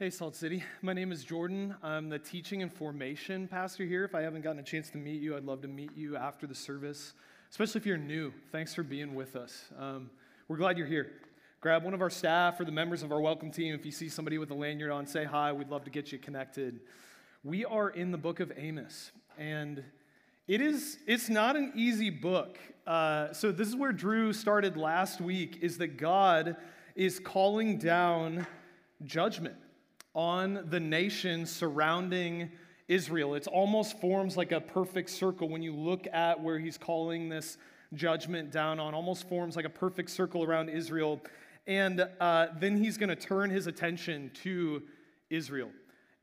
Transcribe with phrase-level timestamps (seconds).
[0.00, 0.62] Hey, Salt City.
[0.80, 1.74] My name is Jordan.
[1.82, 4.04] I'm the teaching and formation pastor here.
[4.04, 6.46] If I haven't gotten a chance to meet you, I'd love to meet you after
[6.46, 7.14] the service,
[7.50, 8.32] especially if you're new.
[8.52, 9.64] Thanks for being with us.
[9.76, 10.08] Um,
[10.46, 11.14] we're glad you're here.
[11.60, 13.74] Grab one of our staff or the members of our welcome team.
[13.74, 15.52] If you see somebody with a lanyard on, say hi.
[15.52, 16.78] We'd love to get you connected.
[17.42, 19.82] We are in the book of Amos, and
[20.46, 22.56] it is it's not an easy book.
[22.86, 25.58] Uh, so this is where Drew started last week.
[25.60, 26.54] Is that God
[26.94, 28.46] is calling down
[29.04, 29.56] judgment
[30.14, 32.50] on the nation surrounding
[32.88, 33.34] Israel.
[33.34, 37.58] It almost forms like a perfect circle when you look at where he's calling this
[37.94, 41.20] judgment down on, almost forms like a perfect circle around Israel.
[41.66, 44.82] And uh, then he's going to turn his attention to
[45.28, 45.70] Israel.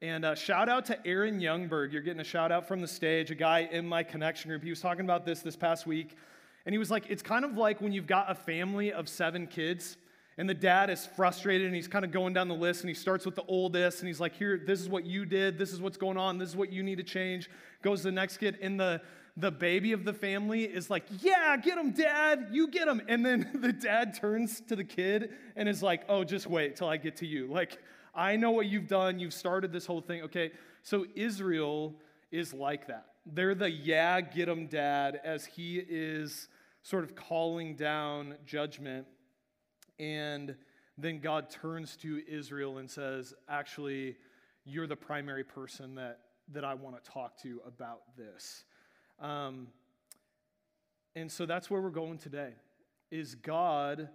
[0.01, 1.91] And uh, shout out to Aaron Youngberg.
[1.91, 4.63] You're getting a shout out from the stage, a guy in my connection group.
[4.63, 6.17] He was talking about this this past week.
[6.65, 9.45] And he was like, it's kind of like when you've got a family of seven
[9.47, 9.97] kids
[10.37, 12.93] and the dad is frustrated and he's kind of going down the list and he
[12.93, 15.81] starts with the oldest and he's like, Here, this is what you did, this is
[15.81, 17.49] what's going on, this is what you need to change.
[17.81, 19.01] Goes to the next kid, and the
[19.37, 23.01] the baby of the family is like, Yeah, get him, dad, you get him.
[23.07, 26.89] And then the dad turns to the kid and is like, Oh, just wait till
[26.89, 27.47] I get to you.
[27.47, 27.77] Like,
[28.13, 30.21] I know what you've done, you've started this whole thing.
[30.23, 30.51] Okay,
[30.83, 31.95] so Israel
[32.31, 33.07] is like that.
[33.25, 36.49] They're the yeah, get him, dad, as he is
[36.83, 39.07] sort of calling down judgment
[39.99, 40.55] and
[40.97, 44.15] then God turns to Israel and says, Actually,
[44.65, 46.19] you're the primary person that,
[46.51, 48.63] that I want to talk to about this.
[49.19, 49.67] Um,
[51.15, 52.53] and so that's where we're going today.
[53.11, 54.09] Is God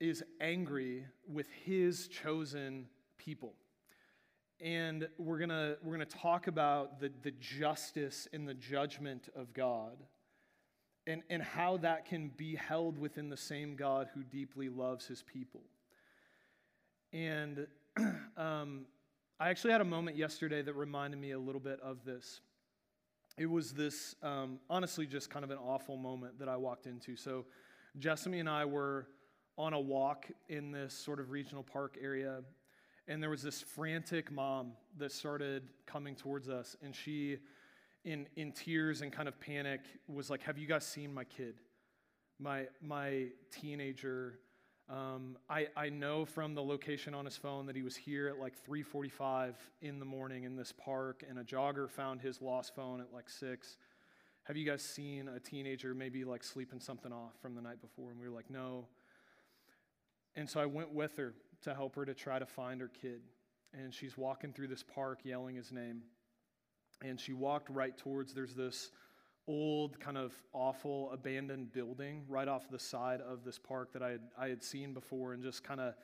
[0.00, 3.54] is angry with his chosen people.
[4.60, 9.96] And we're gonna, we're gonna talk about the, the justice and the judgment of God
[11.06, 15.22] and, and how that can be held within the same God who deeply loves his
[15.22, 15.62] people.
[17.12, 17.66] And
[18.36, 18.86] um,
[19.38, 22.40] I actually had a moment yesterday that reminded me a little bit of this.
[23.38, 27.16] It was this, um, honestly, just kind of an awful moment that I walked into.
[27.16, 27.44] So,
[27.98, 29.06] Jessamy and I were
[29.58, 32.40] on a walk in this sort of regional park area,
[33.08, 37.38] and there was this frantic mom that started coming towards us, and she
[38.06, 41.56] in, in tears and kind of panic was like, Have you guys seen my kid?
[42.38, 44.38] My, my teenager.
[44.88, 48.38] Um, I, I know from the location on his phone that he was here at
[48.38, 53.00] like 3.45 in the morning in this park and a jogger found his lost phone
[53.00, 53.76] at like 6
[54.46, 58.12] have you guys seen a teenager maybe like sleeping something off from the night before?
[58.12, 58.86] And we were like no.
[60.36, 63.22] And so i went with her to help her to try to find her kid.
[63.74, 66.02] And she's walking through this park yelling his name
[67.02, 68.90] and she walked right towards there's this
[69.48, 74.10] old kind of awful abandoned building right off the side of this park that I
[74.10, 75.94] had, I had seen before and just kind of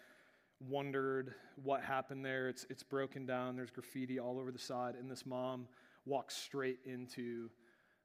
[0.60, 2.48] wondered what happened there.
[2.48, 5.66] It's, it's broken down, there's graffiti all over the side, and this mom
[6.06, 7.50] walks straight into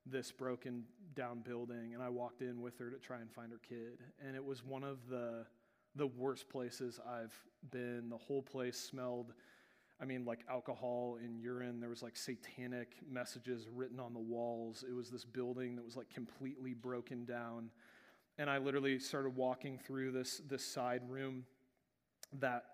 [0.07, 0.83] this broken
[1.15, 4.35] down building and I walked in with her to try and find her kid and
[4.35, 5.45] it was one of the
[5.97, 7.35] the worst places I've
[7.71, 8.09] been.
[8.09, 9.33] The whole place smelled
[9.99, 11.79] I mean, like alcohol and urine.
[11.79, 14.83] There was like satanic messages written on the walls.
[14.87, 17.71] It was this building that was like completely broken down.
[18.37, 21.45] And I literally started walking through this, this side room
[22.39, 22.65] that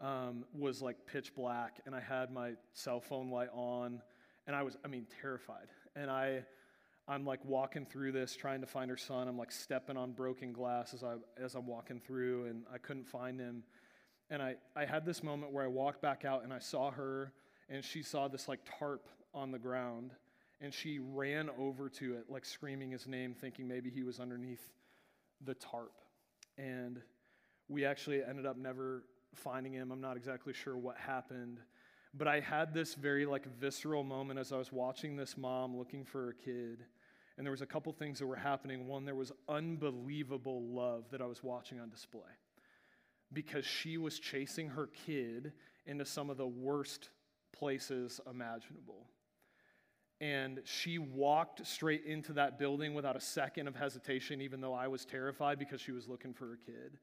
[0.00, 1.80] um, was like pitch black.
[1.86, 4.02] And I had my cell phone light on.
[4.46, 5.68] And I was, I mean, terrified.
[5.96, 6.44] And I,
[7.08, 9.28] I'm like walking through this, trying to find her son.
[9.28, 13.06] I'm like stepping on broken glass as, I, as I'm walking through, and I couldn't
[13.06, 13.62] find him.
[14.30, 17.32] And I, I had this moment where I walked back out and I saw her,
[17.68, 20.12] and she saw this like tarp on the ground,
[20.60, 24.72] and she ran over to it, like screaming his name, thinking maybe he was underneath
[25.44, 25.92] the tarp.
[26.58, 27.00] And
[27.68, 29.04] we actually ended up never
[29.34, 29.92] finding him.
[29.92, 31.60] I'm not exactly sure what happened.
[32.14, 36.04] But I had this very like visceral moment as I was watching this mom looking
[36.04, 36.84] for her kid.
[37.36, 38.86] And there was a couple things that were happening.
[38.86, 42.22] One, there was unbelievable love that I was watching on display
[43.36, 45.52] because she was chasing her kid
[45.84, 47.10] into some of the worst
[47.52, 49.10] places imaginable.
[50.22, 54.88] And she walked straight into that building without a second of hesitation, even though I
[54.88, 56.96] was terrified because she was looking for her kid.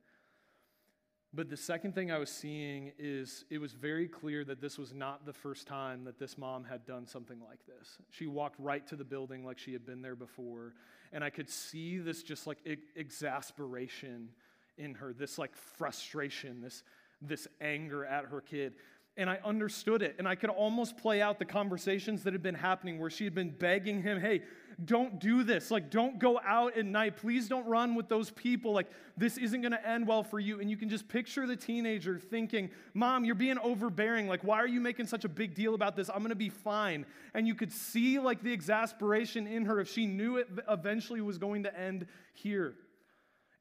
[1.35, 4.91] But the second thing I was seeing is it was very clear that this was
[4.91, 7.99] not the first time that this mom had done something like this.
[8.09, 10.73] She walked right to the building like she had been there before.
[11.11, 12.57] And I could see this just like
[12.95, 14.29] exasperation
[14.77, 16.83] in her, this like frustration, this,
[17.21, 18.73] this anger at her kid.
[19.15, 20.15] and I understood it.
[20.17, 23.35] And I could almost play out the conversations that had been happening where she had
[23.35, 24.41] been begging him, hey,
[24.83, 25.69] don't do this.
[25.69, 27.17] Like, don't go out at night.
[27.17, 28.73] Please don't run with those people.
[28.73, 30.59] Like, this isn't going to end well for you.
[30.59, 34.27] And you can just picture the teenager thinking, Mom, you're being overbearing.
[34.27, 36.09] Like, why are you making such a big deal about this?
[36.09, 37.05] I'm going to be fine.
[37.35, 41.37] And you could see, like, the exasperation in her if she knew it eventually was
[41.37, 42.73] going to end here.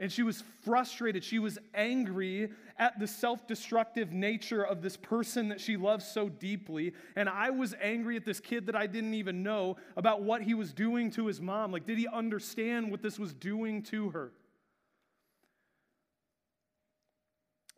[0.03, 1.23] And she was frustrated.
[1.23, 6.29] She was angry at the self destructive nature of this person that she loves so
[6.29, 6.93] deeply.
[7.15, 10.55] And I was angry at this kid that I didn't even know about what he
[10.55, 11.71] was doing to his mom.
[11.71, 14.33] Like, did he understand what this was doing to her?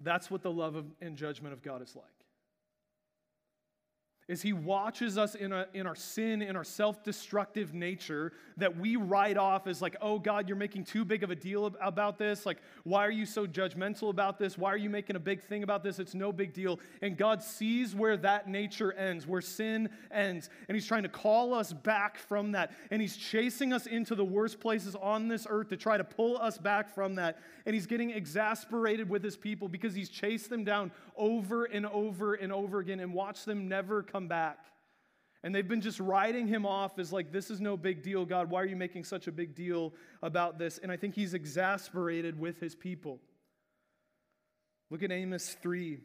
[0.00, 2.23] That's what the love of, and judgment of God is like
[4.26, 8.76] is he watches us in, a, in our sin, in our self destructive nature that
[8.76, 12.18] we write off as like, oh God, you're making too big of a deal about
[12.18, 12.46] this.
[12.46, 14.56] Like, why are you so judgmental about this?
[14.56, 15.98] Why are you making a big thing about this?
[15.98, 16.80] It's no big deal.
[17.02, 20.48] And God sees where that nature ends, where sin ends.
[20.68, 22.72] And he's trying to call us back from that.
[22.90, 26.38] And he's chasing us into the worst places on this earth to try to pull
[26.38, 27.38] us back from that.
[27.66, 32.34] And he's getting exasperated with his people because he's chased them down over and over
[32.34, 34.58] and over again and watched them never come back.
[35.42, 38.48] And they've been just writing him off as like, this is no big deal, God.
[38.48, 40.78] Why are you making such a big deal about this?
[40.78, 43.20] And I think he's exasperated with his people.
[44.88, 45.98] Look at Amos 3,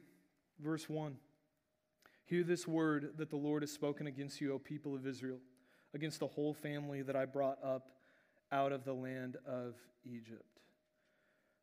[0.59, 1.15] verse 1.
[2.25, 5.37] Hear this word that the Lord has spoken against you, O people of Israel,
[5.93, 7.89] against the whole family that I brought up
[8.51, 10.43] out of the land of Egypt.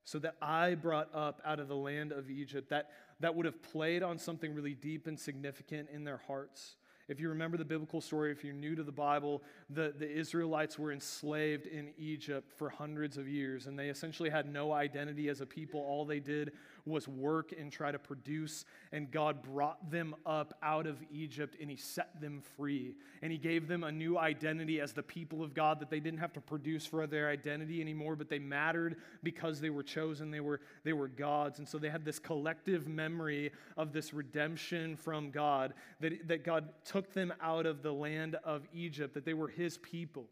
[0.04, 2.90] So that I brought up out of the land of Egypt, that,
[3.20, 6.76] that would have played on something really deep and significant in their hearts.
[7.08, 10.76] If you remember the biblical story, if you're new to the Bible, the, the Israelites
[10.76, 15.40] were enslaved in Egypt for hundreds of years, and they essentially had no identity as
[15.40, 15.80] a people.
[15.80, 16.52] All they did
[16.86, 21.68] was work and try to produce, and God brought them up out of Egypt and
[21.68, 22.94] He set them free.
[23.22, 26.20] And He gave them a new identity as the people of God that they didn't
[26.20, 30.40] have to produce for their identity anymore, but they mattered because they were chosen, they
[30.40, 31.58] were, they were God's.
[31.58, 36.68] And so they had this collective memory of this redemption from God, that, that God
[36.84, 40.28] took them out of the land of Egypt, that they were His people.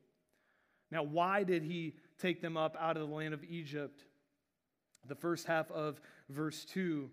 [0.91, 4.05] Now, why did He take them up out of the land of Egypt?
[5.07, 7.11] The first half of verse 2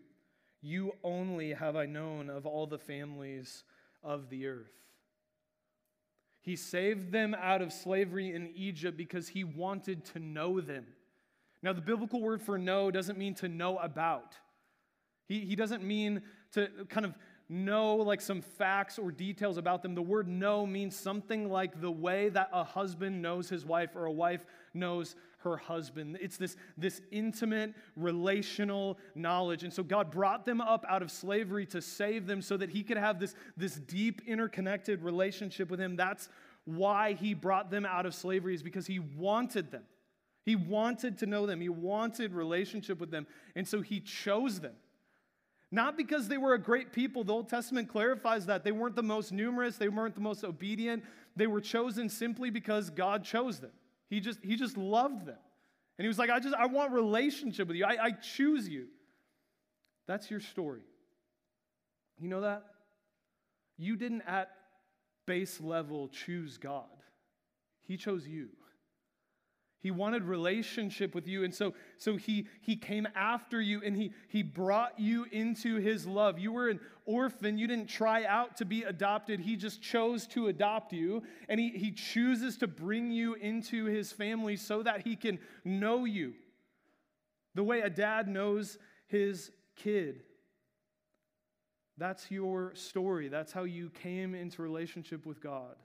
[0.61, 3.63] You only have I known of all the families
[4.03, 4.71] of the earth.
[6.41, 10.85] He saved them out of slavery in Egypt because he wanted to know them.
[11.61, 14.35] Now, the biblical word for know doesn't mean to know about.
[15.27, 16.23] He, he doesn't mean
[16.53, 17.13] to kind of
[17.47, 19.93] know like some facts or details about them.
[19.93, 24.05] The word know means something like the way that a husband knows his wife or
[24.05, 26.17] a wife knows her husband.
[26.21, 29.63] It's this, this intimate relational knowledge.
[29.63, 32.83] And so God brought them up out of slavery to save them so that he
[32.83, 35.95] could have this, this deep interconnected relationship with him.
[35.95, 36.29] That's
[36.65, 39.83] why he brought them out of slavery, is because he wanted them.
[40.43, 41.61] He wanted to know them.
[41.61, 43.27] He wanted relationship with them.
[43.55, 44.73] And so he chose them.
[45.71, 47.23] Not because they were a great people.
[47.23, 48.63] The Old Testament clarifies that.
[48.63, 51.03] They weren't the most numerous, they weren't the most obedient.
[51.35, 53.71] They were chosen simply because God chose them.
[54.11, 55.39] He just, he just loved them.
[55.97, 57.85] And he was like, I just, I want relationship with you.
[57.85, 58.87] I, I choose you.
[60.05, 60.81] That's your story.
[62.19, 62.65] You know that?
[63.77, 64.51] You didn't at
[65.25, 66.89] base level choose God.
[67.87, 68.49] He chose you.
[69.81, 71.43] He wanted relationship with you.
[71.43, 76.05] And so, so he, he came after you and he, he brought you into his
[76.05, 76.37] love.
[76.37, 77.57] You were an orphan.
[77.57, 79.39] You didn't try out to be adopted.
[79.39, 81.23] He just chose to adopt you.
[81.49, 86.05] And he, he chooses to bring you into his family so that he can know
[86.05, 86.33] you
[87.55, 90.23] the way a dad knows his kid.
[91.97, 93.27] That's your story.
[93.27, 95.75] That's how you came into relationship with God.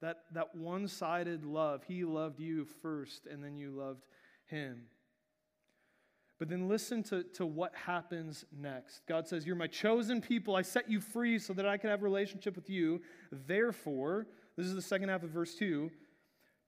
[0.00, 1.82] That, that one sided love.
[1.86, 4.04] He loved you first, and then you loved
[4.46, 4.82] him.
[6.38, 9.02] But then listen to, to what happens next.
[9.06, 10.56] God says, You're my chosen people.
[10.56, 13.02] I set you free so that I can have a relationship with you.
[13.30, 14.26] Therefore,
[14.56, 15.90] this is the second half of verse 2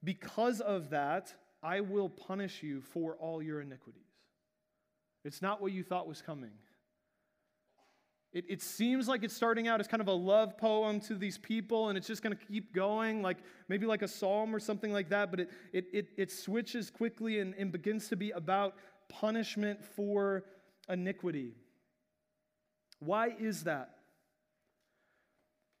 [0.03, 4.03] because of that, I will punish you for all your iniquities.
[5.23, 6.51] It's not what you thought was coming.
[8.33, 11.37] It, it seems like it's starting out as kind of a love poem to these
[11.37, 13.37] people, and it's just going to keep going, like
[13.67, 17.39] maybe like a psalm or something like that, but it, it, it, it switches quickly
[17.39, 18.73] and, and begins to be about
[19.07, 20.45] punishment for
[20.89, 21.53] iniquity.
[22.99, 23.91] Why is that?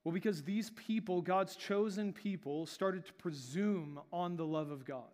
[0.03, 5.09] Well, because these people, God's chosen people, started to presume on the love of God.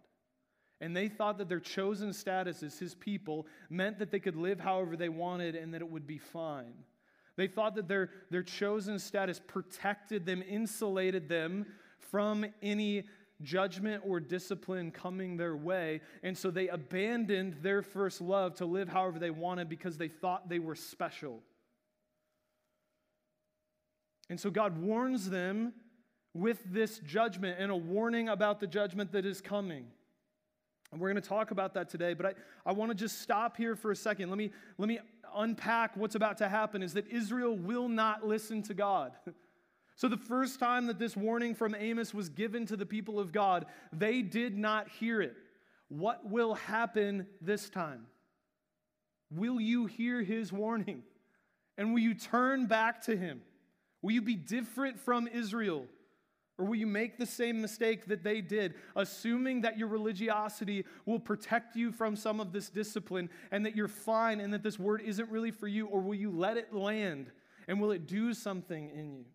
[0.82, 4.60] And they thought that their chosen status as his people meant that they could live
[4.60, 6.74] however they wanted and that it would be fine.
[7.40, 11.68] They thought that their, their chosen status protected them, insulated them
[12.12, 13.06] from any
[13.42, 16.02] judgment or discipline coming their way.
[16.22, 20.50] And so they abandoned their first love to live however they wanted because they thought
[20.50, 21.40] they were special.
[24.30, 25.72] And so God warns them
[26.34, 29.86] with this judgment and a warning about the judgment that is coming.
[30.92, 32.34] And we're going to talk about that today, but I,
[32.66, 34.28] I want to just stop here for a second.
[34.28, 35.00] Let me, let me
[35.36, 39.12] unpack what's about to happen is that Israel will not listen to God.
[39.96, 43.32] So, the first time that this warning from Amos was given to the people of
[43.32, 45.36] God, they did not hear it.
[45.90, 48.06] What will happen this time?
[49.30, 51.04] Will you hear his warning?
[51.78, 53.42] And will you turn back to him?
[54.02, 55.86] Will you be different from Israel?
[56.60, 61.20] Or will you make the same mistake that they did, assuming that your religiosity will
[61.20, 65.02] protect you from some of this discipline and that you're fine and that this word
[65.02, 65.88] isn't really for you?
[65.88, 67.32] Or will you let it land
[67.70, 69.26] and will it do something in you?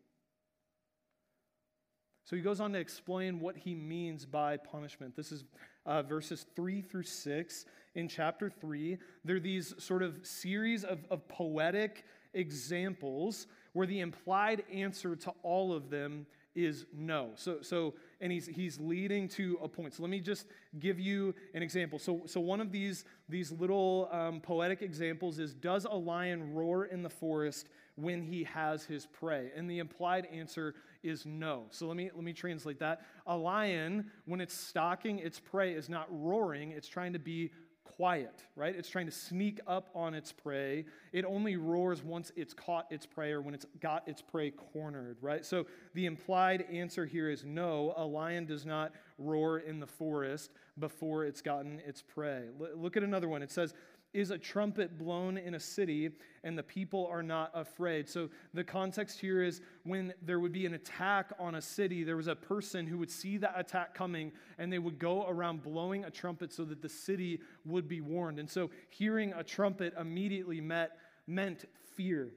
[2.25, 5.17] So he goes on to explain what he means by punishment.
[5.17, 5.45] This is
[5.87, 7.65] uh, verses 3 through 6
[7.95, 8.99] in chapter 3.
[9.25, 12.05] They're these sort of series of, of poetic
[12.35, 17.31] examples where the implied answer to all of them is no.
[17.35, 19.95] So, so and he's, he's leading to a point.
[19.95, 20.47] So let me just
[20.79, 21.99] give you an example.
[21.99, 26.87] So, so one of these, these little um, poetic examples is Does a lion roar
[26.87, 29.51] in the forest when he has his prey?
[29.57, 31.65] And the implied answer is no.
[31.71, 33.03] So let me, let me translate that.
[33.27, 37.51] A lion, when it's stalking its prey, is not roaring, it's trying to be
[37.97, 38.75] quiet, right?
[38.75, 40.85] It's trying to sneak up on its prey.
[41.13, 45.17] It only roars once it's caught its prey or when it's got its prey cornered,
[45.21, 45.45] right?
[45.45, 50.51] So the implied answer here is no, a lion does not roar in the forest
[50.79, 52.45] before it's gotten its prey.
[52.61, 53.43] L- look at another one.
[53.43, 53.75] It says,
[54.15, 56.11] is a trumpet blown in a city
[56.45, 58.09] and the people are not afraid.
[58.09, 62.17] So the context here is when there would be an attack on a city, there
[62.17, 66.05] was a person who would see that attack coming and they would go around blowing
[66.05, 68.39] a trumpet so that the city would be warned.
[68.39, 70.93] And so hearing a trumpet immediately met,
[71.27, 71.65] meant
[71.97, 72.31] fear.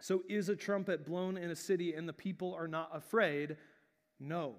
[0.00, 3.56] So is a trumpet blown in a city and the people are not afraid?
[4.20, 4.56] No.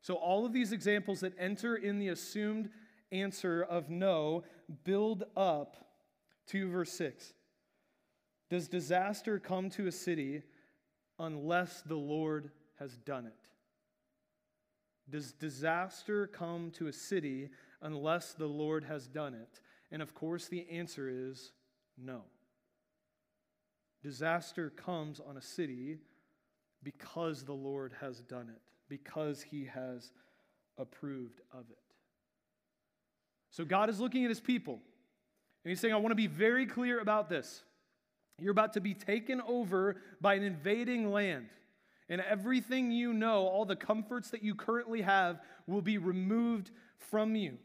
[0.00, 2.70] So all of these examples that enter in the assumed
[3.12, 4.44] answer of no
[4.84, 5.76] build up
[6.48, 7.34] to verse 6.
[8.50, 10.42] Does disaster come to a city
[11.18, 13.32] unless the Lord has done it?
[15.08, 17.50] Does disaster come to a city
[17.80, 19.60] unless the Lord has done it?
[19.90, 21.52] And of course, the answer is
[21.98, 22.22] no.
[24.02, 25.98] Disaster comes on a city
[26.82, 30.12] because the Lord has done it, because he has
[30.78, 31.81] approved of it.
[33.52, 34.74] So God is looking at his people,
[35.64, 37.62] and he's saying, I want to be very clear about this.
[38.40, 41.46] You're about to be taken over by an invading land.
[42.08, 47.36] And everything you know, all the comforts that you currently have, will be removed from
[47.36, 47.58] you.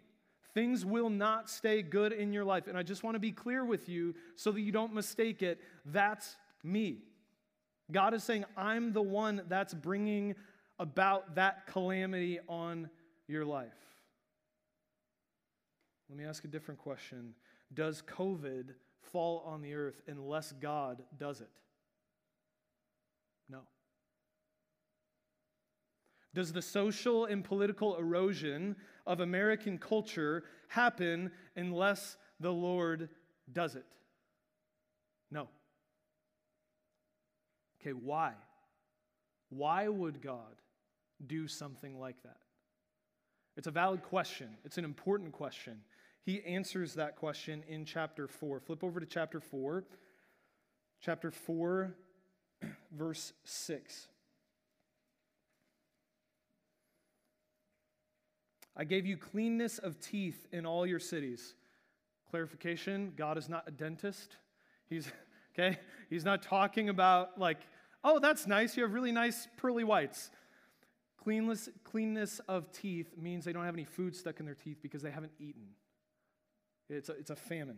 [0.53, 2.67] Things will not stay good in your life.
[2.67, 5.59] And I just want to be clear with you so that you don't mistake it.
[5.85, 6.99] That's me.
[7.91, 10.35] God is saying, I'm the one that's bringing
[10.79, 12.89] about that calamity on
[13.27, 13.73] your life.
[16.09, 17.33] Let me ask a different question
[17.73, 21.49] Does COVID fall on the earth unless God does it?
[23.49, 23.59] No.
[26.33, 33.09] Does the social and political erosion of American culture happen unless the Lord
[33.51, 33.85] does it?
[35.31, 35.47] No.
[37.81, 38.33] Okay, why?
[39.49, 40.61] Why would God
[41.25, 42.37] do something like that?
[43.55, 45.81] It's a valid question, it's an important question.
[46.27, 48.59] He answers that question in chapter 4.
[48.59, 49.85] Flip over to chapter 4.
[50.99, 51.95] Chapter 4,
[52.91, 54.09] verse 6.
[58.75, 61.53] I gave you cleanness of teeth in all your cities.
[62.29, 64.35] Clarification God is not a dentist.
[64.89, 65.09] He's,
[65.57, 65.79] okay?
[66.09, 67.61] He's not talking about, like,
[68.03, 68.75] oh, that's nice.
[68.75, 70.29] You have really nice pearly whites.
[71.23, 75.01] Cleanness, cleanness of teeth means they don't have any food stuck in their teeth because
[75.01, 75.67] they haven't eaten.
[76.89, 77.77] It's a, it's a famine.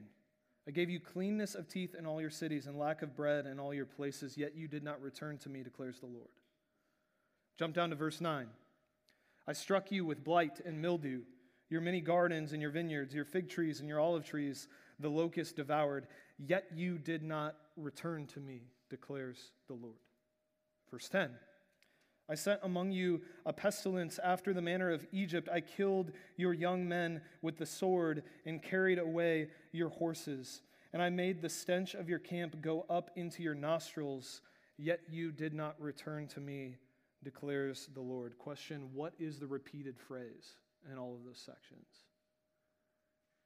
[0.68, 3.60] I gave you cleanness of teeth in all your cities and lack of bread in
[3.60, 6.30] all your places, yet you did not return to me, declares the Lord.
[7.58, 8.48] Jump down to verse 9.
[9.48, 11.22] I struck you with blight and mildew.
[11.70, 14.68] Your many gardens and your vineyards, your fig trees and your olive trees,
[15.00, 19.98] the locust devoured, yet you did not return to me, declares the Lord.
[20.92, 21.32] Verse 10.
[22.30, 25.50] I sent among you a pestilence after the manner of Egypt.
[25.52, 30.62] I killed your young men with the sword and carried away your horses.
[30.92, 34.42] and I made the stench of your camp go up into your nostrils,
[34.78, 36.78] yet you did not return to me,
[37.24, 38.38] declares the Lord.
[38.38, 40.56] Question What is the repeated phrase
[40.92, 41.88] in all of those sections?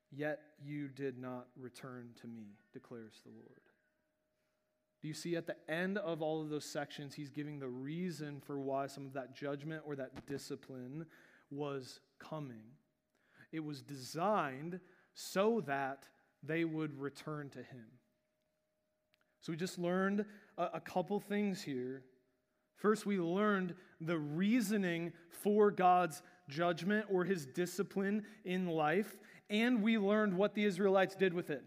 [0.09, 3.61] Yet you did not return to me, declares the Lord.
[5.03, 8.39] Do you see at the end of all of those sections, he's giving the reason
[8.39, 11.05] for why some of that judgment or that discipline
[11.51, 12.63] was coming?
[13.51, 14.79] It was designed
[15.13, 16.05] so that
[16.41, 17.85] they would return to him.
[19.41, 20.23] So we just learned
[20.57, 22.03] a, a couple things here.
[22.77, 29.17] First, we learned the reasoning for God's judgment or his discipline in life,
[29.49, 31.65] and we learned what the Israelites did with it.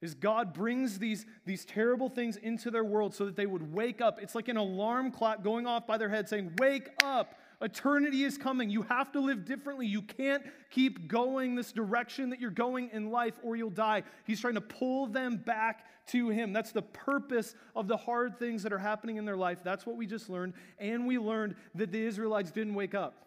[0.00, 4.00] Is God brings these, these terrible things into their world so that they would wake
[4.00, 4.18] up.
[4.20, 7.34] It's like an alarm clock going off by their head saying, Wake up!
[7.62, 8.70] Eternity is coming.
[8.70, 9.86] You have to live differently.
[9.86, 14.02] You can't keep going this direction that you're going in life or you'll die.
[14.24, 16.54] He's trying to pull them back to Him.
[16.54, 19.58] That's the purpose of the hard things that are happening in their life.
[19.62, 20.54] That's what we just learned.
[20.78, 23.26] And we learned that the Israelites didn't wake up,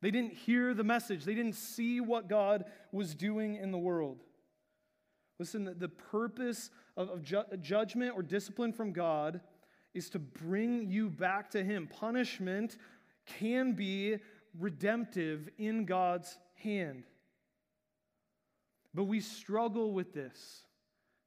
[0.00, 4.18] they didn't hear the message, they didn't see what God was doing in the world.
[5.42, 9.40] Listen, the, purpose of, of ju- judgment or discipline from God
[9.92, 11.88] is to bring you back to Him.
[11.88, 12.76] Punishment
[13.26, 14.18] can be
[14.56, 17.02] redemptive in God's hand.
[18.94, 20.62] But we struggle with this.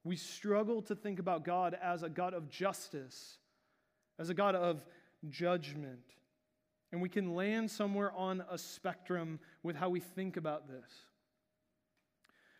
[0.02, 3.36] We struggle to think about God as a God of justice,
[4.18, 4.82] as a God of
[5.28, 6.14] judgment.
[6.90, 10.90] And we can land somewhere on a spectrum with how we think about this.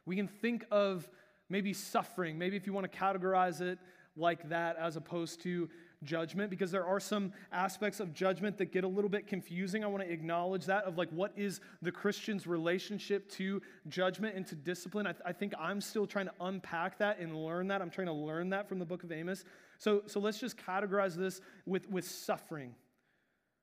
[0.05, 1.09] We can think of
[1.49, 3.79] maybe suffering, maybe if you want to categorize it
[4.17, 5.69] like that, as opposed to
[6.05, 9.85] judgment because there are some aspects of judgment that get a little bit confusing.
[9.85, 14.47] I want to acknowledge that of like what is the Christian's relationship to judgment and
[14.47, 15.07] to discipline.
[15.07, 17.83] I, th- I think I'm still trying to unpack that and learn that.
[17.83, 19.45] I'm trying to learn that from the book of Amos.
[19.79, 22.75] So, so let's just categorize this with, with suffering.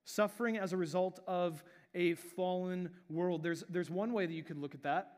[0.05, 1.63] Suffering as a result of
[1.95, 3.43] a fallen world.
[3.43, 5.17] There's, there's one way that you could look at that,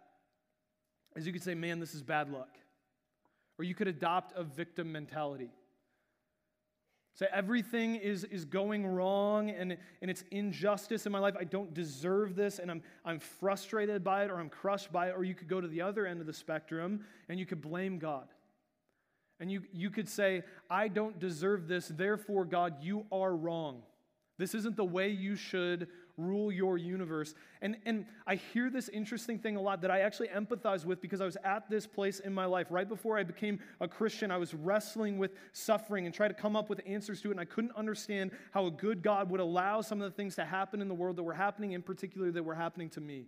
[1.15, 2.57] is you could say, man, this is bad luck.
[3.57, 5.51] Or you could adopt a victim mentality.
[7.13, 11.35] Say everything is, is going wrong and, and it's injustice in my life.
[11.39, 15.13] I don't deserve this and I'm, I'm frustrated by it or I'm crushed by it.
[15.15, 17.99] Or you could go to the other end of the spectrum and you could blame
[17.99, 18.27] God.
[19.39, 23.81] And you, you could say, I don't deserve this, therefore, God, you are wrong.
[24.37, 27.33] This isn't the way you should rule your universe.
[27.61, 31.21] And, and I hear this interesting thing a lot that I actually empathize with because
[31.21, 32.67] I was at this place in my life.
[32.69, 36.55] Right before I became a Christian, I was wrestling with suffering and trying to come
[36.55, 37.31] up with answers to it.
[37.31, 40.45] And I couldn't understand how a good God would allow some of the things to
[40.45, 43.25] happen in the world that were happening, in particular, that were happening to me.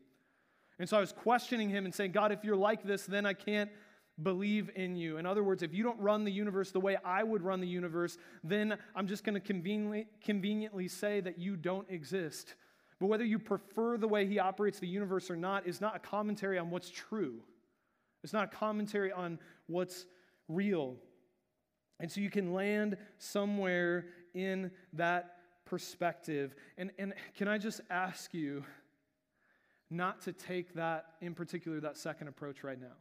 [0.79, 3.33] And so I was questioning him and saying, God, if you're like this, then I
[3.33, 3.71] can't
[4.21, 5.17] believe in you.
[5.17, 7.67] In other words, if you don't run the universe the way I would run the
[7.67, 12.55] universe, then I'm just going to conveniently, conveniently say that you don't exist.
[12.99, 15.99] But whether you prefer the way he operates the universe or not is not a
[15.99, 17.43] commentary on what's true.
[18.23, 20.05] It's not a commentary on what's
[20.47, 20.95] real.
[21.99, 26.55] And so you can land somewhere in that perspective.
[26.77, 28.63] And, and can I just ask you
[29.89, 32.95] not to take that, in particular, that second approach right now?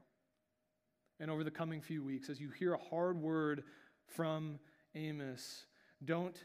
[1.21, 3.65] And over the coming few weeks, as you hear a hard word
[4.07, 4.59] from
[4.95, 5.65] Amos,
[6.05, 6.37] don't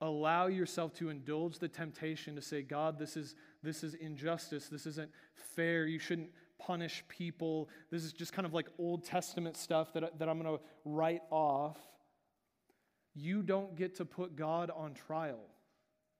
[0.00, 4.68] allow yourself to indulge the temptation to say, God, this is, this is injustice.
[4.68, 5.86] This isn't fair.
[5.86, 7.68] You shouldn't punish people.
[7.90, 11.22] This is just kind of like Old Testament stuff that, that I'm going to write
[11.30, 11.78] off.
[13.14, 15.40] You don't get to put God on trial.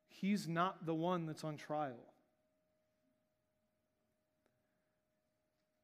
[0.09, 2.01] He's not the one that's on trial.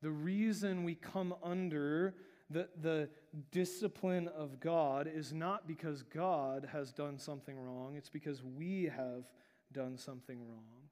[0.03, 2.15] The reason we come under
[2.51, 3.09] the, the
[3.51, 9.25] discipline of God is not because God has done something wrong, it's because we have
[9.73, 10.89] done something wrong.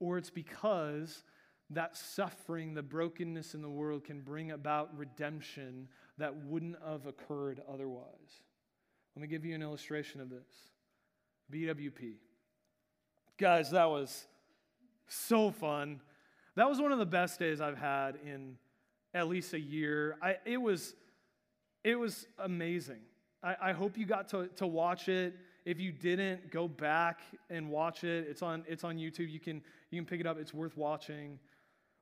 [0.00, 1.24] Or it's because
[1.70, 7.60] that suffering, the brokenness in the world can bring about redemption that wouldn't have occurred
[7.70, 8.42] otherwise.
[9.14, 10.46] Let me give you an illustration of this
[11.52, 12.14] BWP.
[13.38, 14.26] Guys, that was
[15.08, 16.00] so fun.
[16.56, 18.56] That was one of the best days I've had in
[19.14, 20.16] at least a year.
[20.22, 20.94] I, it, was,
[21.84, 23.00] it was amazing.
[23.42, 25.34] I, I hope you got to, to watch it.
[25.64, 28.26] If you didn't, go back and watch it.
[28.28, 29.30] It's on, it's on YouTube.
[29.30, 31.38] You can, you can pick it up, it's worth watching.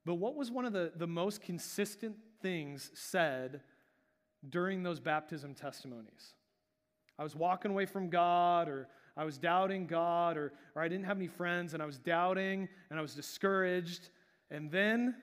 [0.05, 3.61] But what was one of the, the most consistent things said
[4.49, 6.35] during those baptism testimonies?
[7.19, 11.07] I was walking away from God, or I was doubting God, or, or I didn't
[11.07, 14.11] have any friends, and I was doubting, and I was discouraged.
[14.51, 15.17] And then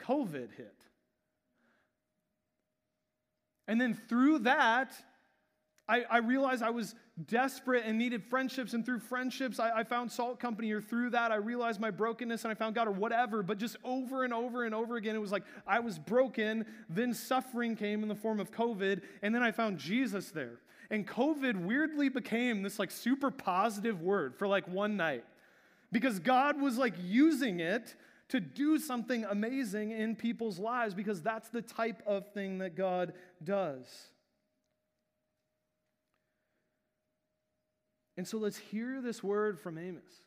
[0.00, 0.79] COVID hit.
[3.70, 4.92] And then through that,
[5.88, 6.96] I, I, realized I was
[7.28, 11.30] desperate and needed friendships, and through friendships, I, I, found Salt Company, or through that,
[11.30, 13.44] I realized my brokenness and I found God, or whatever.
[13.44, 17.14] But just over and over and over again, it was like I was broken, then
[17.14, 20.58] suffering came in the form of COVID, and then I found Jesus there.
[20.90, 25.22] And COVID weirdly became this like super positive word for like one night
[25.92, 27.94] because God was like using it
[28.30, 33.12] to do something amazing in people's lives because that's the type of thing that God
[33.42, 33.86] does.
[38.16, 40.22] And so let's hear this word from Amos.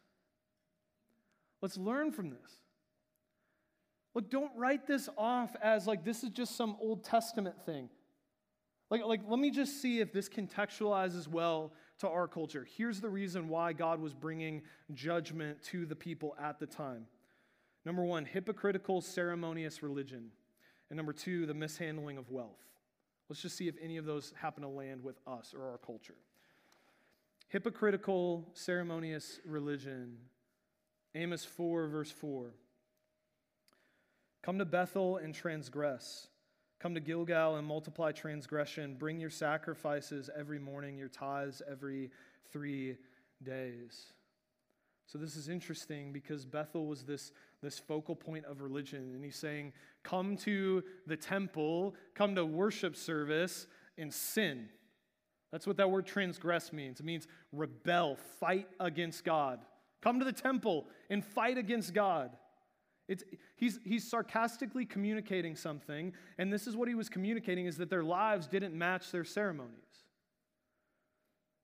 [1.62, 2.52] Let's learn from this.
[4.16, 7.90] Look, don't write this off as like this is just some Old Testament thing.
[8.90, 12.68] Like, like, let me just see if this contextualizes well to our culture.
[12.78, 14.62] Here's the reason why God was bringing
[14.94, 17.08] judgment to the people at the time.
[17.86, 20.30] Number one, hypocritical, ceremonious religion.
[20.90, 22.62] And number two, the mishandling of wealth.
[23.30, 26.16] Let's just see if any of those happen to land with us or our culture
[27.54, 30.18] hypocritical, ceremonious religion.
[31.14, 32.50] Amos 4, verse 4.
[34.42, 36.30] Come to Bethel and transgress.
[36.80, 38.96] Come to Gilgal and multiply transgression.
[38.96, 42.10] Bring your sacrifices every morning, your tithes every
[42.52, 42.98] three
[43.44, 44.08] days.
[45.06, 47.32] So, this is interesting because Bethel was this,
[47.64, 49.14] this focal point of religion.
[49.16, 49.74] And he's saying,
[50.04, 53.66] Come to the temple, come to worship service,
[53.98, 54.70] and sin.
[55.52, 57.00] That's what that word transgress means.
[57.00, 59.60] It means rebel, fight against God.
[60.02, 62.32] Come to the temple and fight against God.
[63.08, 63.24] It's,
[63.56, 68.04] he's, he's sarcastically communicating something, and this is what he was communicating is that their
[68.04, 69.74] lives didn't match their ceremonies.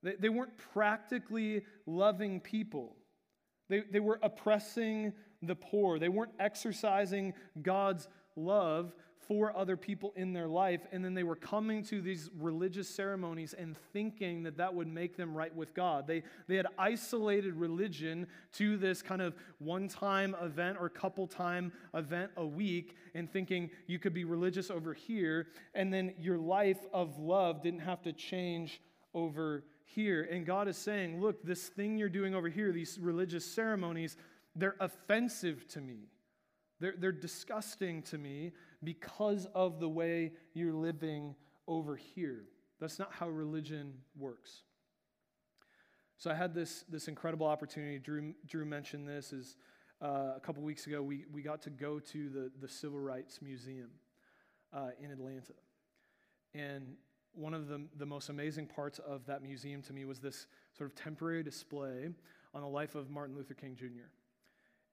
[0.04, 2.96] They, they weren't practically loving people.
[3.70, 6.00] They, they were oppressing the poor.
[6.00, 8.94] They weren't exercising God's love
[9.30, 13.54] for other people in their life, and then they were coming to these religious ceremonies
[13.54, 16.08] and thinking that that would make them right with God.
[16.08, 21.72] They, they had isolated religion to this kind of one time event or couple time
[21.94, 26.80] event a week, and thinking you could be religious over here, and then your life
[26.92, 28.82] of love didn't have to change
[29.14, 30.28] over here.
[30.32, 34.18] And God is saying, look, this thing you're doing over here, these religious ceremonies,
[34.56, 36.10] they're offensive to me.
[36.80, 41.36] They're, they're disgusting to me because of the way you're living
[41.68, 42.46] over here.
[42.80, 44.64] That's not how religion works.
[46.18, 48.00] So I had this, this incredible opportunity.
[48.00, 49.56] Drew, Drew mentioned this is
[50.02, 51.02] uh, a couple weeks ago.
[51.02, 53.90] We, we got to go to the, the Civil Rights Museum
[54.74, 55.54] uh, in Atlanta.
[56.54, 56.96] And
[57.34, 60.90] one of the, the most amazing parts of that museum to me was this sort
[60.90, 62.10] of temporary display
[62.54, 64.10] on the life of Martin Luther King Jr.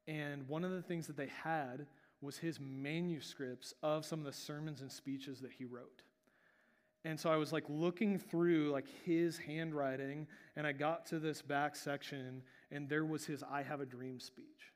[0.08, 1.86] And one of the things that they had
[2.20, 6.02] was his manuscripts of some of the sermons and speeches that he wrote.
[7.04, 11.40] And so I was like looking through like his handwriting and I got to this
[11.40, 12.42] back section
[12.72, 14.72] and there was his I have a dream speech.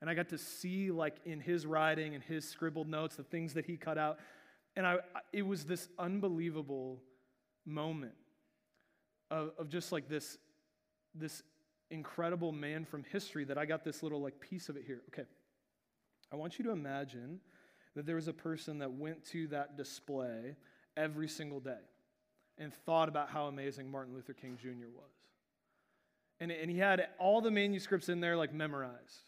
[0.00, 3.54] And I got to see like in his writing and his scribbled notes the things
[3.54, 4.18] that he cut out
[4.76, 4.98] and I
[5.32, 7.00] it was this unbelievable
[7.66, 8.14] moment
[9.30, 10.38] of, of just like this
[11.14, 11.42] this
[11.90, 15.02] incredible man from history that I got this little like piece of it here.
[15.08, 15.28] Okay.
[16.32, 17.40] I want you to imagine
[17.94, 20.56] that there was a person that went to that display
[20.96, 21.72] every single day
[22.58, 24.88] and thought about how amazing Martin Luther King Jr.
[24.94, 25.10] was.
[26.40, 29.24] And, and he had all the manuscripts in there like memorized.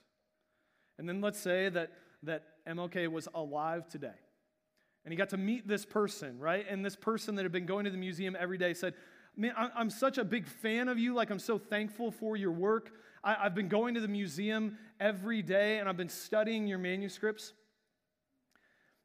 [0.99, 1.93] And then let's say that,
[2.25, 4.09] that MLK was alive today.
[5.05, 6.67] And he got to meet this person, right?
[6.69, 8.95] And this person that had been going to the museum every day said,
[9.37, 11.13] Man, I'm such a big fan of you.
[11.13, 12.93] Like, I'm so thankful for your work.
[13.23, 17.53] I, have been going to the museum every day and I've been studying your manuscripts.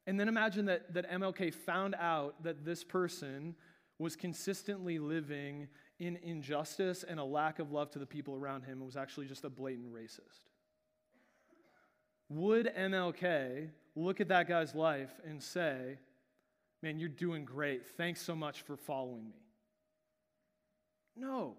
[0.06, 3.54] And then imagine that, that MLK found out that this person
[3.98, 5.68] was consistently living
[5.98, 9.26] in injustice and a lack of love to the people around him and was actually
[9.26, 10.48] just a blatant racist.
[12.30, 15.98] Would MLK look at that guy's life and say,
[16.82, 17.86] Man, you're doing great.
[17.96, 19.41] Thanks so much for following me?
[21.16, 21.56] No.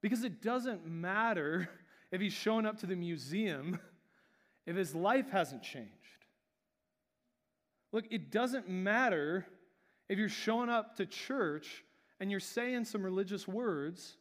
[0.00, 1.68] Because it doesn't matter
[2.12, 3.78] if he's showing up to the museum
[4.66, 5.90] if his life hasn't changed.
[7.92, 9.46] Look, it doesn't matter
[10.08, 11.84] if you're showing up to church
[12.20, 14.16] and you're saying some religious words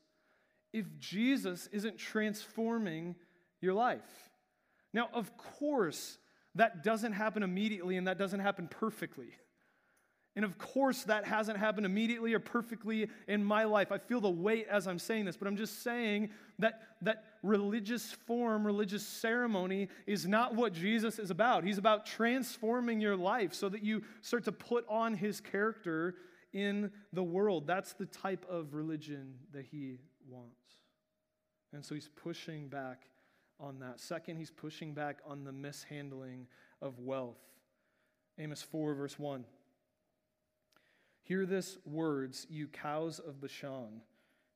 [0.73, 3.15] if Jesus isn't transforming
[3.61, 4.29] your life.
[4.93, 6.17] Now, of course,
[6.55, 9.29] that doesn't happen immediately and that doesn't happen perfectly.
[10.35, 13.91] And of course, that hasn't happened immediately or perfectly in my life.
[13.91, 18.13] I feel the weight as I'm saying this, but I'm just saying that, that religious
[18.13, 21.65] form, religious ceremony is not what Jesus is about.
[21.65, 26.15] He's about transforming your life so that you start to put on his character
[26.53, 27.67] in the world.
[27.67, 29.97] That's the type of religion that he
[30.29, 30.55] wants.
[31.73, 33.03] And so he's pushing back
[33.59, 33.99] on that.
[33.99, 36.47] Second, he's pushing back on the mishandling
[36.81, 37.39] of wealth.
[38.39, 39.43] Amos 4, verse 1.
[41.23, 44.01] Hear this words, you cows of Bashan,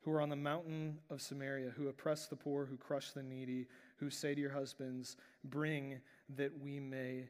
[0.01, 3.67] who are on the mountain of Samaria, who oppress the poor, who crush the needy,
[3.97, 5.99] who say to your husbands, Bring
[6.35, 7.29] that we may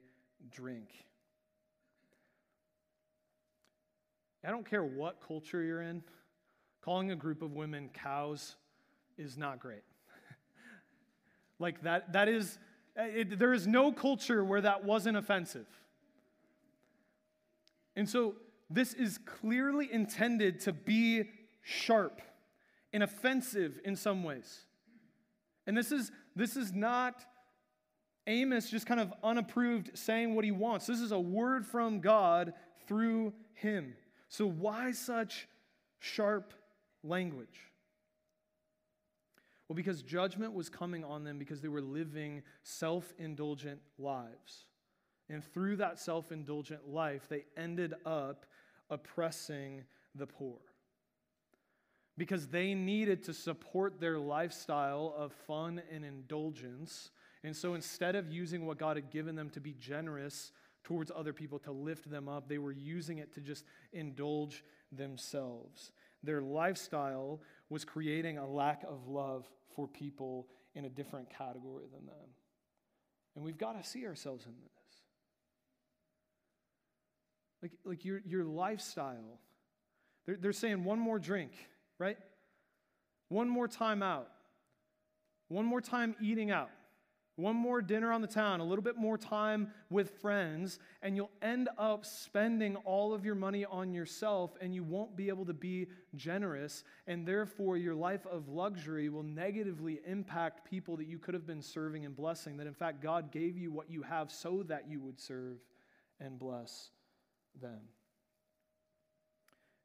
[0.51, 1.05] drink.
[4.45, 6.03] I don't care what culture you're in,
[6.81, 8.55] calling a group of women cows
[9.17, 9.83] is not great.
[11.59, 12.59] like that, that is,
[12.95, 15.65] it, there is no culture where that wasn't offensive.
[17.95, 18.35] And so
[18.69, 21.29] this is clearly intended to be
[21.61, 22.21] sharp
[22.93, 24.65] and offensive in some ways.
[25.67, 27.25] And this is, this is not
[28.27, 30.87] Amos just kind of unapproved saying what he wants.
[30.87, 32.53] This is a word from God
[32.87, 33.93] through him.
[34.29, 35.47] So, why such
[35.99, 36.53] sharp
[37.03, 37.71] language?
[39.67, 44.65] Well, because judgment was coming on them because they were living self indulgent lives.
[45.29, 48.45] And through that self indulgent life, they ended up
[48.89, 50.57] oppressing the poor.
[52.17, 57.11] Because they needed to support their lifestyle of fun and indulgence.
[57.43, 60.51] And so instead of using what God had given them to be generous
[60.83, 65.91] towards other people, to lift them up, they were using it to just indulge themselves.
[66.23, 72.05] Their lifestyle was creating a lack of love for people in a different category than
[72.05, 72.29] them.
[73.35, 74.74] And we've got to see ourselves in this.
[77.65, 79.39] Like, like your, your lifestyle.
[80.27, 81.49] They're, they're saying one more drink,
[81.97, 82.19] right?
[83.29, 84.29] One more time out.
[85.47, 86.69] One more time eating out.
[87.37, 91.31] One more dinner on the town, a little bit more time with friends, and you'll
[91.41, 95.53] end up spending all of your money on yourself, and you won't be able to
[95.53, 101.33] be generous, and therefore your life of luxury will negatively impact people that you could
[101.33, 102.57] have been serving and blessing.
[102.57, 105.57] That in fact, God gave you what you have so that you would serve
[106.19, 106.91] and bless
[107.61, 107.81] them.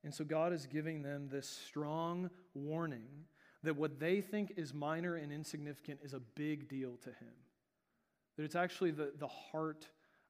[0.03, 3.27] And so God is giving them this strong warning
[3.63, 7.35] that what they think is minor and insignificant is a big deal to Him.
[8.37, 9.87] That it's actually the, the heart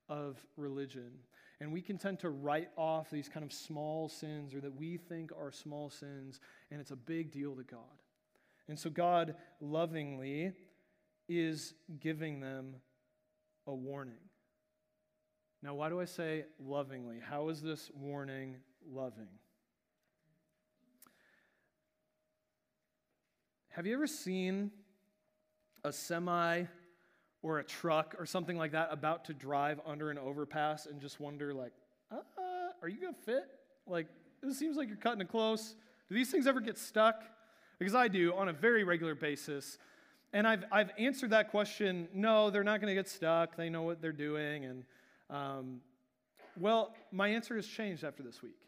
[0.08, 1.12] of religion.
[1.60, 4.96] And we can tend to write off these kind of small sins or that we
[4.96, 7.78] think are small sins, and it's a big deal to God.
[8.68, 10.52] And so God lovingly
[11.28, 12.76] is giving them
[13.66, 14.29] a warning.
[15.62, 17.18] Now, why do I say lovingly?
[17.20, 18.56] How is this warning
[18.90, 19.28] loving?
[23.68, 24.70] Have you ever seen
[25.84, 26.64] a semi
[27.42, 31.20] or a truck or something like that about to drive under an overpass and just
[31.20, 31.72] wonder, like,
[32.10, 32.16] uh,
[32.82, 33.44] are you going to fit?
[33.86, 34.06] Like,
[34.42, 35.74] it seems like you're cutting it close.
[36.08, 37.22] Do these things ever get stuck?
[37.78, 39.78] Because I do on a very regular basis.
[40.32, 43.56] And I've, I've answered that question no, they're not going to get stuck.
[43.56, 44.64] They know what they're doing.
[44.64, 44.84] And
[45.30, 45.80] um,
[46.58, 48.58] well, my answer has changed after this week.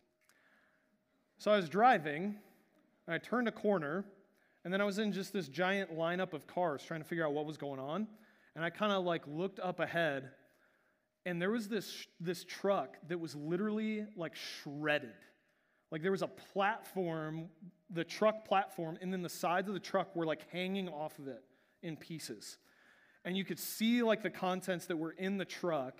[1.38, 2.37] So I was driving,
[3.07, 4.05] and I turned a corner,
[4.64, 7.33] and then I was in just this giant lineup of cars trying to figure out
[7.33, 8.07] what was going on.
[8.55, 10.31] And I kind of like looked up ahead,
[11.27, 15.14] and there was this, this truck that was literally like shredded.
[15.90, 17.48] Like there was a platform,
[17.90, 21.27] the truck platform, and then the sides of the truck were like hanging off of
[21.27, 21.42] it
[21.83, 22.57] in pieces.
[23.25, 25.98] And you could see like the contents that were in the truck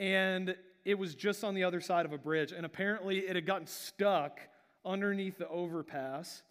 [0.00, 2.52] and it was just on the other side of a bridge.
[2.52, 4.40] And apparently, it had gotten stuck
[4.84, 6.42] underneath the overpass,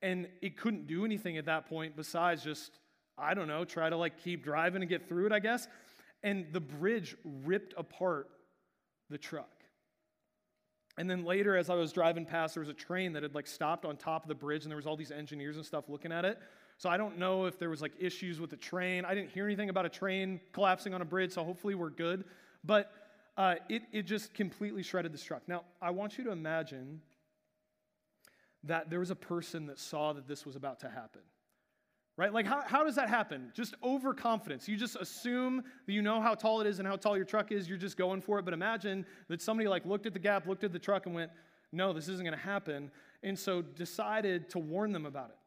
[0.00, 2.78] and it couldn't do anything at that point besides just,
[3.18, 5.66] I don't know, try to like keep driving and get through it, I guess.
[6.22, 8.30] And the bridge ripped apart
[9.10, 9.50] the truck.
[10.96, 13.48] And then later, as I was driving past, there was a train that had like
[13.48, 16.12] stopped on top of the bridge, and there was all these engineers and stuff looking
[16.12, 16.38] at it.
[16.78, 19.04] So I don't know if there was like issues with the train.
[19.04, 22.24] I didn't hear anything about a train collapsing on a bridge, so hopefully we're good.
[22.64, 22.90] But
[23.36, 25.42] uh, it, it just completely shredded the truck.
[25.48, 27.00] Now, I want you to imagine
[28.64, 31.22] that there was a person that saw that this was about to happen.
[32.18, 32.32] Right?
[32.32, 33.50] Like, how, how does that happen?
[33.54, 34.68] Just overconfidence.
[34.68, 37.50] You just assume that you know how tall it is and how tall your truck
[37.50, 37.68] is.
[37.68, 38.44] You're just going for it.
[38.44, 41.30] But imagine that somebody like looked at the gap, looked at the truck, and went,
[41.72, 42.90] no, this isn't going to happen.
[43.22, 45.38] And so decided to warn them about it.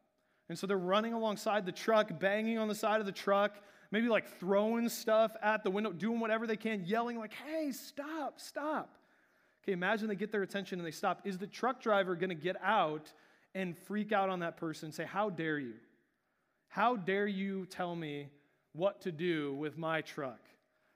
[0.50, 3.58] And so they're running alongside the truck, banging on the side of the truck,
[3.96, 8.42] maybe like throwing stuff at the window, doing whatever they can, yelling like, hey, stop,
[8.42, 8.98] stop.
[9.64, 11.22] Okay, imagine they get their attention and they stop.
[11.24, 13.14] Is the truck driver going to get out
[13.54, 15.76] and freak out on that person and say, How dare you?
[16.68, 18.28] How dare you tell me
[18.74, 20.42] what to do with my truck?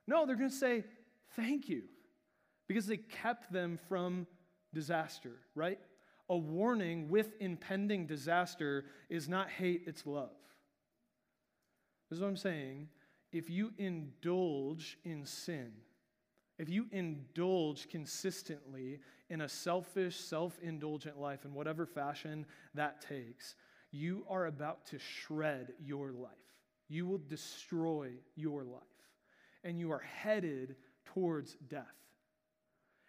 [0.05, 0.83] No, they're going to say,
[1.37, 1.83] Thank you,
[2.67, 4.27] because they kept them from
[4.73, 5.79] disaster, right?
[6.27, 10.31] A warning with impending disaster is not hate, it's love.
[12.09, 12.89] This is what I'm saying.
[13.31, 15.71] If you indulge in sin,
[16.57, 23.55] if you indulge consistently in a selfish, self indulgent life in whatever fashion that takes,
[23.91, 26.31] you are about to shred your life.
[26.89, 28.81] You will destroy your life.
[29.63, 31.85] And you are headed towards death.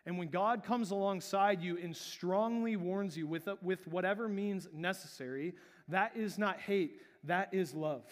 [0.06, 5.54] And when God comes alongside you and strongly warns you with, with whatever means necessary,
[5.88, 8.04] that is not hate, that is love.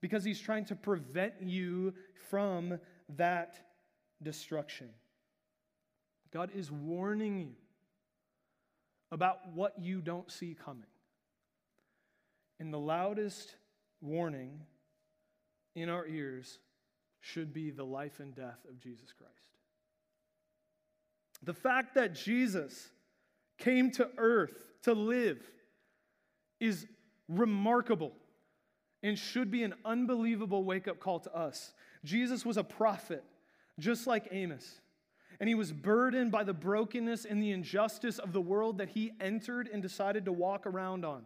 [0.00, 1.94] Because he's trying to prevent you
[2.30, 2.78] from
[3.16, 3.58] that
[4.22, 4.90] destruction.
[6.32, 7.54] God is warning you
[9.10, 10.84] about what you don't see coming.
[12.60, 13.54] And the loudest
[14.00, 14.60] warning
[15.74, 16.58] in our ears
[17.20, 19.32] should be the life and death of Jesus Christ.
[21.42, 22.90] The fact that Jesus
[23.58, 25.40] came to earth to live
[26.60, 26.86] is
[27.28, 28.12] remarkable
[29.02, 31.72] and should be an unbelievable wake up call to us.
[32.04, 33.24] Jesus was a prophet,
[33.78, 34.80] just like Amos.
[35.40, 39.12] And he was burdened by the brokenness and the injustice of the world that he
[39.20, 41.24] entered and decided to walk around on.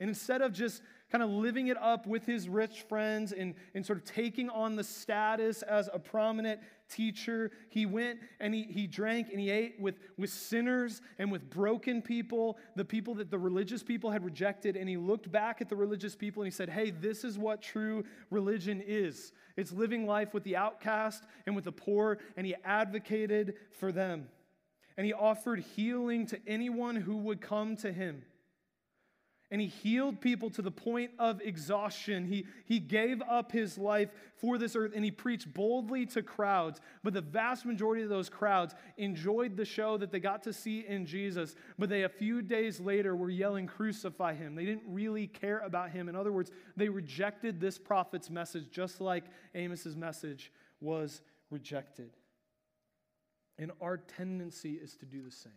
[0.00, 3.84] And instead of just kind of living it up with his rich friends and, and
[3.84, 7.50] sort of taking on the status as a prominent teacher.
[7.70, 12.02] He went and he, he drank and he ate with, with sinners and with broken
[12.02, 14.76] people, the people that the religious people had rejected.
[14.76, 17.62] And he looked back at the religious people and he said, Hey, this is what
[17.62, 22.18] true religion is it's living life with the outcast and with the poor.
[22.36, 24.28] And he advocated for them.
[24.96, 28.22] And he offered healing to anyone who would come to him
[29.50, 32.26] and he healed people to the point of exhaustion.
[32.26, 36.80] He, he gave up his life for this earth and he preached boldly to crowds.
[37.02, 40.84] But the vast majority of those crowds enjoyed the show that they got to see
[40.86, 41.54] in Jesus.
[41.78, 44.54] But they, a few days later, were yelling, Crucify him.
[44.54, 46.10] They didn't really care about him.
[46.10, 52.10] In other words, they rejected this prophet's message just like Amos's message was rejected.
[53.56, 55.52] And our tendency is to do the same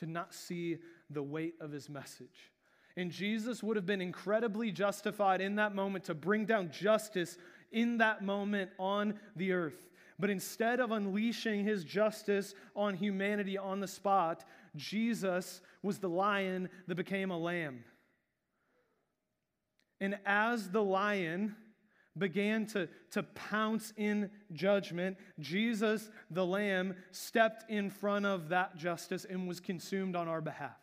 [0.00, 2.50] to not see the weight of his message.
[2.96, 7.38] And Jesus would have been incredibly justified in that moment to bring down justice
[7.72, 9.88] in that moment on the earth.
[10.18, 14.44] But instead of unleashing his justice on humanity on the spot,
[14.76, 17.84] Jesus was the lion that became a lamb.
[20.00, 21.56] And as the lion,
[22.18, 29.24] began to, to pounce in judgment, Jesus, the Lamb, stepped in front of that justice
[29.24, 30.76] and was consumed on our behalf.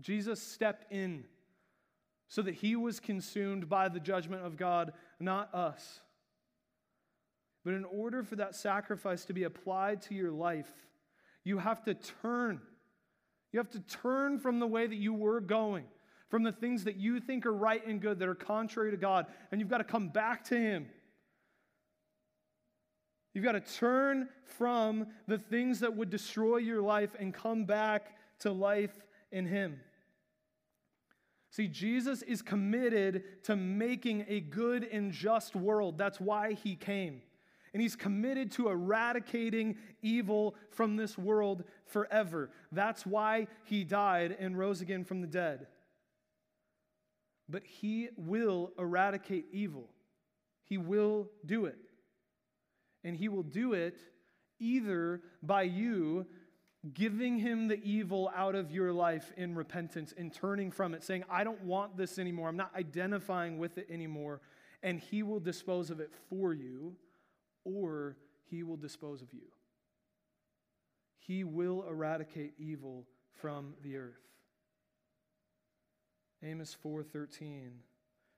[0.00, 1.24] Jesus stepped in
[2.28, 6.00] so that he was consumed by the judgment of God, not us.
[7.64, 10.70] But in order for that sacrifice to be applied to your life,
[11.44, 12.60] you have to turn.
[13.52, 15.86] You have to turn from the way that you were going
[16.28, 19.26] from the things that you think are right and good that are contrary to God,
[19.50, 20.86] and you've got to come back to Him.
[23.32, 28.16] You've got to turn from the things that would destroy your life and come back
[28.40, 28.96] to life
[29.30, 29.80] in Him.
[31.50, 35.96] See, Jesus is committed to making a good and just world.
[35.96, 37.22] That's why He came.
[37.72, 42.50] And He's committed to eradicating evil from this world forever.
[42.72, 45.66] That's why He died and rose again from the dead
[47.48, 49.88] but he will eradicate evil.
[50.64, 51.78] He will do it.
[53.04, 53.98] And he will do it
[54.58, 56.26] either by you
[56.94, 61.24] giving him the evil out of your life in repentance and turning from it, saying,
[61.28, 62.48] I don't want this anymore.
[62.48, 64.40] I'm not identifying with it anymore.
[64.82, 66.94] And he will dispose of it for you,
[67.64, 69.48] or he will dispose of you.
[71.18, 73.06] He will eradicate evil
[73.40, 74.25] from the earth.
[76.42, 77.70] Amos 4:13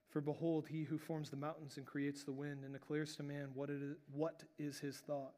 [0.08, 3.50] For behold he who forms the mountains and creates the wind and declares to man
[3.54, 5.34] what, it is, what is his thought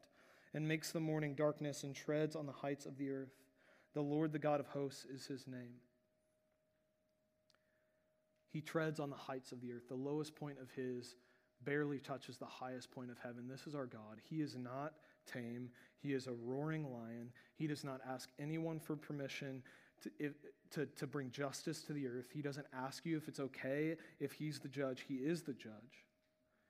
[0.55, 3.35] and makes the morning darkness and treads on the heights of the earth.
[3.95, 5.79] The Lord the God of hosts is his name.
[8.49, 11.15] He treads on the heights of the earth the lowest point of his
[11.65, 13.47] barely touches the highest point of heaven.
[13.47, 14.19] This is our God.
[14.29, 14.95] He is not
[15.31, 15.71] tame.
[15.99, 17.31] He is a roaring lion.
[17.55, 19.63] He does not ask anyone for permission
[20.03, 20.33] to, if,
[20.73, 22.29] to, to bring justice to the earth.
[22.33, 26.05] He doesn't ask you if it's okay if he's the judge, he is the judge.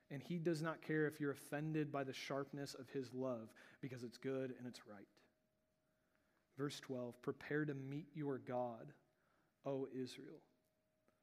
[0.09, 4.03] and he does not care if you're offended by the sharpness of his love because
[4.03, 5.07] it's good and it's right.
[6.57, 8.93] Verse 12 Prepare to meet your God,
[9.65, 10.41] O Israel.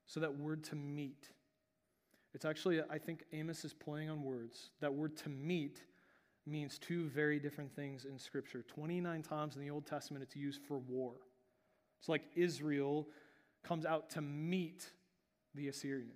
[0.07, 1.29] So that word to meet,
[2.35, 4.71] it's actually, I think Amos is playing on words.
[4.81, 5.83] That word to meet
[6.47, 8.65] means two very different things in Scripture.
[8.67, 11.13] 29 times in the Old Testament, it's used for war.
[11.99, 13.09] It's like Israel
[13.65, 14.91] comes out to meet
[15.55, 16.13] the Assyrians.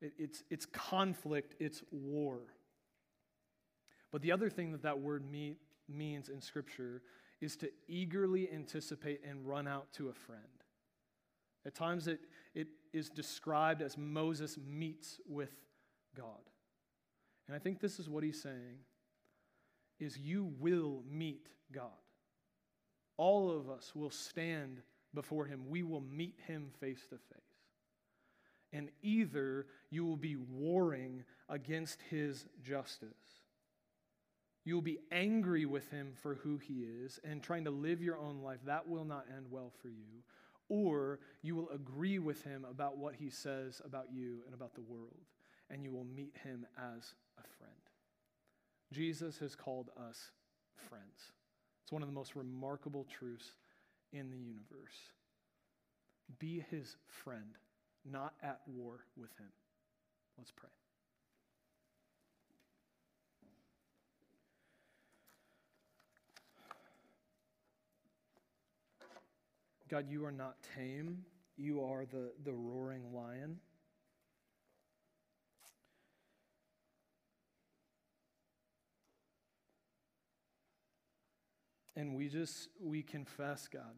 [0.00, 2.40] It, it's, it's conflict, it's war.
[4.10, 5.58] But the other thing that that word meet
[5.88, 7.02] means in Scripture
[7.40, 10.42] is to eagerly anticipate and run out to a friend.
[11.66, 12.20] At times it,
[12.54, 15.52] it is described as Moses meets with
[16.16, 16.50] God.
[17.46, 18.78] And I think this is what he's saying
[19.98, 21.90] is you will meet God.
[23.22, 24.82] All of us will stand
[25.14, 25.68] before him.
[25.68, 27.38] We will meet him face to face.
[28.72, 33.44] And either you will be warring against his justice.
[34.64, 38.18] You will be angry with him for who he is and trying to live your
[38.18, 38.58] own life.
[38.64, 40.24] That will not end well for you.
[40.68, 44.80] Or you will agree with him about what he says about you and about the
[44.80, 45.28] world,
[45.70, 47.72] and you will meet him as a friend.
[48.92, 50.32] Jesus has called us
[50.88, 51.30] friends.
[51.92, 53.44] It's one of the most remarkable truths
[54.14, 54.96] in the universe.
[56.38, 57.58] Be his friend,
[58.10, 59.50] not at war with him.
[60.38, 60.70] Let's pray.
[69.90, 71.26] God, you are not tame.
[71.58, 73.58] You are the, the roaring lion.
[81.94, 83.94] And we just, we confess, God.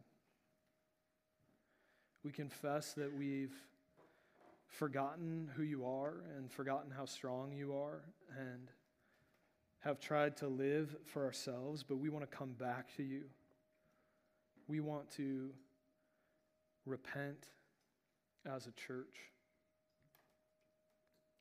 [2.23, 3.55] We confess that we've
[4.67, 8.01] forgotten who you are and forgotten how strong you are
[8.37, 8.69] and
[9.79, 13.23] have tried to live for ourselves, but we want to come back to you.
[14.67, 15.51] We want to
[16.85, 17.47] repent
[18.45, 19.15] as a church.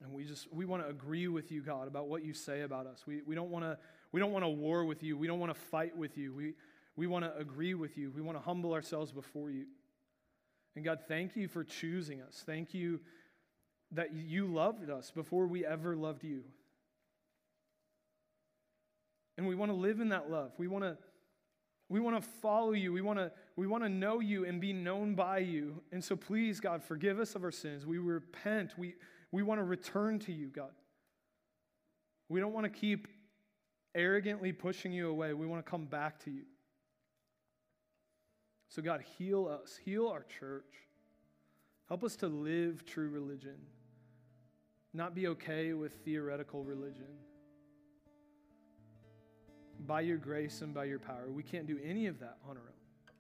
[0.05, 2.87] And we just we want to agree with you, God, about what you say about
[2.87, 3.05] us.
[3.07, 3.79] We, we don't want to
[4.13, 5.17] we don't want to war with you.
[5.17, 6.33] We don't want to fight with you.
[6.33, 6.53] We,
[6.95, 8.13] we want to agree with you.
[8.15, 9.65] We want to humble ourselves before you.
[10.77, 12.43] And God, thank you for choosing us.
[12.45, 13.01] Thank you
[13.93, 16.43] that you loved us before we ever loved you.
[19.37, 20.53] And we want to live in that love.
[20.59, 20.99] We want to
[21.89, 22.93] we want to follow you.
[22.93, 25.83] We want to we want to know you and be known by you.
[25.93, 27.87] And so please God, forgive us of our sins.
[27.87, 28.75] We repent.
[28.77, 28.95] We
[29.35, 30.71] we want to return to you, God.
[32.29, 33.09] We don't want to keep
[33.93, 35.35] arrogantly pushing you away.
[35.35, 36.45] We want to come back to you.
[38.69, 40.87] So, God, heal us, heal our church.
[41.89, 43.57] Help us to live true religion,
[44.93, 47.19] not be okay with theoretical religion.
[49.85, 52.63] By your grace and by your power, we can't do any of that on our
[52.63, 53.15] own.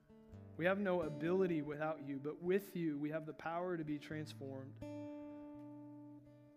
[0.58, 3.98] We have no ability without you, but with you, we have the power to be
[3.98, 4.74] transformed,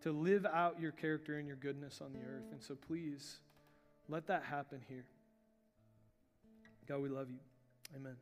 [0.02, 2.52] to live out your character and your goodness on the earth.
[2.52, 3.38] And so, please,
[4.08, 5.04] let that happen here.
[6.86, 7.38] God, we love you.
[7.96, 8.16] Amen.